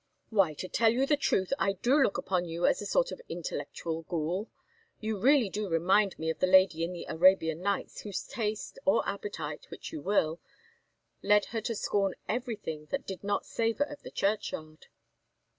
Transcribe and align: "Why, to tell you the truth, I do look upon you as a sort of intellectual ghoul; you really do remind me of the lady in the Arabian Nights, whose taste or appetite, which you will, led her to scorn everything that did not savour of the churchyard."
"Why, 0.31 0.55
to 0.55 0.67
tell 0.67 0.89
you 0.91 1.05
the 1.05 1.15
truth, 1.15 1.53
I 1.59 1.73
do 1.73 2.01
look 2.01 2.17
upon 2.17 2.45
you 2.45 2.65
as 2.65 2.81
a 2.81 2.87
sort 2.87 3.11
of 3.11 3.21
intellectual 3.29 4.01
ghoul; 4.09 4.49
you 4.99 5.19
really 5.19 5.47
do 5.47 5.69
remind 5.69 6.17
me 6.17 6.31
of 6.31 6.39
the 6.39 6.47
lady 6.47 6.83
in 6.83 6.91
the 6.91 7.05
Arabian 7.07 7.61
Nights, 7.61 8.01
whose 8.01 8.23
taste 8.25 8.79
or 8.83 9.07
appetite, 9.07 9.67
which 9.69 9.91
you 9.93 10.01
will, 10.01 10.39
led 11.21 11.45
her 11.53 11.61
to 11.61 11.75
scorn 11.75 12.15
everything 12.27 12.87
that 12.87 13.05
did 13.05 13.23
not 13.23 13.45
savour 13.45 13.85
of 13.85 14.01
the 14.01 14.09
churchyard." 14.09 14.87